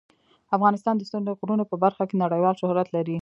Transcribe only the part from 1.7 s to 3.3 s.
برخه کې نړیوال شهرت لري.